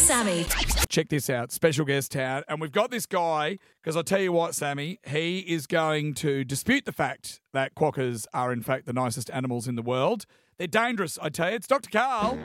[0.00, 0.46] Sammy.
[0.88, 4.32] Check this out, special guest town, and we've got this guy because I'll tell you
[4.32, 8.92] what, Sammy, he is going to dispute the fact that quokkas are in fact the
[8.92, 10.24] nicest animals in the world.
[10.56, 11.56] They're dangerous, I tell you.
[11.56, 11.90] It's Dr.
[11.90, 12.38] Karl.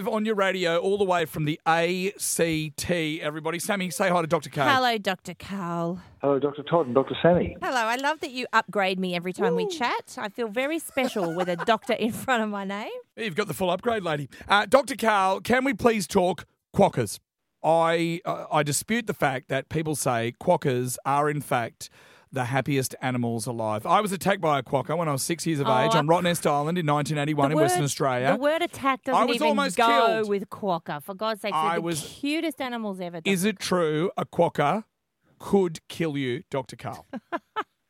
[0.00, 2.90] Live on your radio, all the way from the ACT.
[2.90, 4.48] Everybody, Sammy, say hi to Dr.
[4.48, 4.74] Karl.
[4.74, 5.34] Hello, Dr.
[5.34, 6.00] Karl.
[6.22, 6.62] Hello, Dr.
[6.62, 7.14] Todd and Dr.
[7.20, 7.54] Sammy.
[7.60, 7.76] Hello.
[7.76, 10.16] I love that you upgrade me every time we chat.
[10.16, 12.88] I feel very special with a doctor in front of my name.
[13.14, 14.30] You've got the full upgrade, lady.
[14.48, 14.96] Uh, Dr.
[14.96, 17.18] Karl, can we please talk quokkas?
[17.62, 21.90] I uh, I dispute the fact that people say quokkas are in fact
[22.32, 23.84] the happiest animals alive.
[23.86, 26.06] I was attacked by a quokka when I was six years of Oh, age on
[26.08, 26.14] oh.
[26.14, 28.32] Rottnest Island in 1981 in Western Australia.
[28.36, 30.28] The word attack I doesn't was even almost go killed.
[30.28, 31.02] with quokka.
[31.02, 33.20] For God's sake, I they're the was- cutest animals ever.
[33.24, 34.84] Is it true a quokka
[35.38, 36.76] could kill you, Dr.
[36.76, 37.06] Karl?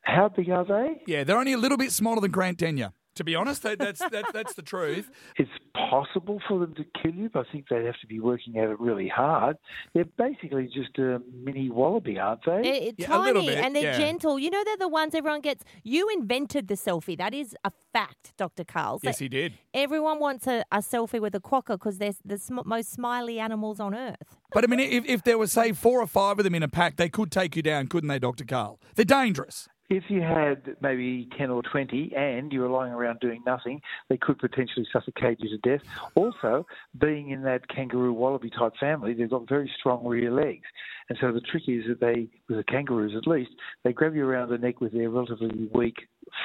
[0.02, 1.02] How big are they?
[1.06, 2.92] yeah, they're only a little bit smaller than Grant Denyer.
[3.20, 5.10] To be honest, that, that's that, that's the truth.
[5.36, 8.56] It's possible for them to kill you, but I think they'd have to be working
[8.56, 9.58] at it really hard.
[9.92, 12.62] They're basically just a mini wallaby, aren't they?
[12.66, 13.98] It- it's Yeah, a little tiny bit, and they're yeah.
[13.98, 14.38] gentle.
[14.38, 15.64] You know, they're the ones everyone gets.
[15.84, 17.18] You invented the selfie.
[17.18, 18.64] That is a fact, Dr.
[18.64, 19.00] Karl.
[19.00, 19.52] So Yes, he did.
[19.74, 23.80] everyone wants a, a selfie with a quokka because they're the sm- most smiley animals
[23.80, 24.38] on earth.
[24.50, 26.68] But I mean, if, if there were, say, four or five of them in a
[26.68, 28.46] pack, they could take you down, couldn't they, Dr.
[28.46, 28.80] Karl?
[28.94, 29.68] They're dangerous.
[29.90, 34.16] If you had maybe 10 or 20 and you were lying around doing nothing, they
[34.16, 35.84] could potentially suffocate you to death.
[36.14, 36.64] Also,
[37.00, 40.62] being in that kangaroo wallaby type family, they've got very strong rear legs.
[41.08, 43.50] And so the trick is that they, with the kangaroos at least,
[43.82, 45.96] they grab you around the neck with their relatively weak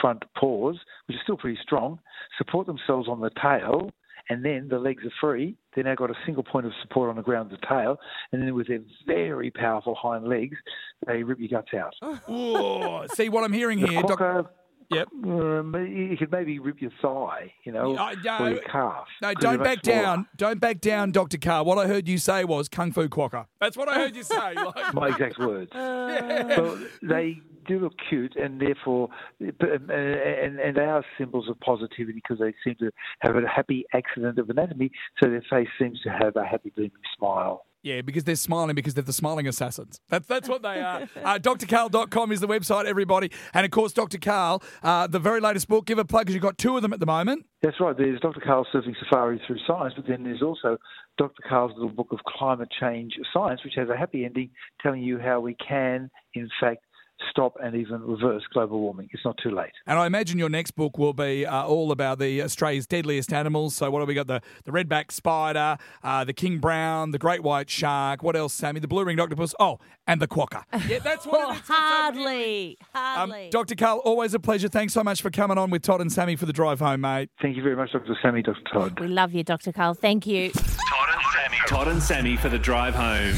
[0.01, 1.99] front paws, which are still pretty strong,
[2.39, 3.91] support themselves on the tail,
[4.29, 5.55] and then the legs are free.
[5.75, 7.97] They've now got a single point of support on the ground, the tail,
[8.31, 10.57] and then with their very powerful hind legs,
[11.05, 11.93] they rip your guts out.
[12.27, 13.05] Whoa.
[13.13, 14.47] See what I'm hearing The here, Doc- quokka,
[14.89, 15.07] Yep.
[15.25, 19.07] um, you could maybe rip your thigh, you know, Yeah, I- no, or your calf.
[19.21, 20.27] No, don't back down.
[20.37, 21.37] Don't back down, Dr.
[21.37, 21.65] Karl.
[21.65, 23.45] What I heard you say was Kung Fu Quokka.
[23.59, 24.53] That's what I heard you say.
[24.65, 25.71] Like, My exact words.
[25.75, 29.09] Well, they do look cute, and therefore,
[29.41, 33.85] um, and, and they are symbols of positivity because they seem to have a happy
[33.93, 37.65] accident of anatomy, so their face seems to have a happy beaming smile.
[37.85, 39.99] Yeah, because they're smiling because they're the smiling assassins.
[40.09, 41.07] That's that's what they are.
[41.25, 43.31] Uh, drkarl.com is the website, everybody.
[43.53, 44.17] And of course, Dr.
[44.17, 46.93] Karl, uh, the very latest book, give a plug because you've got two of them
[46.93, 47.45] at the moment.
[47.61, 47.95] That's right.
[47.97, 48.41] There's Dr.
[48.41, 50.77] Karl's Surfing Safari Through Science, but then there's also
[51.17, 51.41] Dr.
[51.47, 54.49] Karl's little book of climate change science, which has a happy ending
[54.81, 56.84] telling you how we can, in fact,
[57.29, 59.09] stop and even reverse global warming.
[59.11, 59.71] It's not too late.
[59.87, 63.75] And I imagine your next book will be uh, all about the Australia's deadliest animals.
[63.75, 64.27] So what have we got?
[64.27, 68.23] The the redback spider, uh, the king brown, the great white shark.
[68.23, 68.79] What else, Sammy?
[68.79, 69.53] The blue ringed octopus.
[69.59, 70.63] Oh, and the quokka.
[70.89, 71.59] Yeah, that's what Oh, it is.
[71.61, 73.49] It's over hardly, Um, hardly.
[73.51, 73.75] Dr.
[73.75, 74.67] Karl, always a pleasure.
[74.67, 77.29] Thanks so much for coming on with Todd and Sammy for the drive home, mate.
[77.41, 78.15] Thank you very much, Dr.
[78.21, 78.61] Sammy, Dr.
[78.71, 78.99] Todd.
[78.99, 79.71] we love you, Dr.
[79.71, 79.93] Karl.
[79.93, 80.51] Thank you.
[80.51, 80.67] Todd
[81.09, 81.57] and Sammy.
[81.67, 83.35] Todd and Sammy for the drive home.